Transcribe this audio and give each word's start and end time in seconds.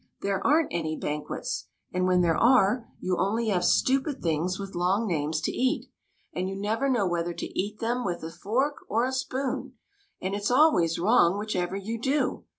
''There 0.23 0.43
are 0.47 0.63
n't 0.63 0.69
any 0.71 0.97
banquets; 0.97 1.67
and 1.93 2.07
when 2.07 2.21
there 2.21 2.35
are, 2.35 2.89
you 2.99 3.17
only 3.19 3.49
have 3.49 3.63
stupid 3.63 4.19
things 4.19 4.57
with 4.57 4.73
long 4.73 5.05
names 5.05 5.39
to 5.41 5.51
eat, 5.51 5.91
and 6.33 6.49
you 6.49 6.55
never 6.55 6.89
know 6.89 7.05
whether 7.05 7.35
to 7.35 7.45
eat 7.59 7.77
them 7.77 8.03
with 8.03 8.23
a 8.23 8.31
fork 8.31 8.77
or 8.89 9.05
a 9.05 9.11
spoon, 9.13 9.73
and 10.19 10.33
it 10.33 10.43
's 10.43 10.49
always 10.49 10.97
wrong 10.97 11.37
which 11.37 11.55
ever 11.55 11.75
you 11.75 11.99
do. 11.99 12.45